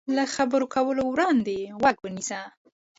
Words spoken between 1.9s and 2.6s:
ونیسه.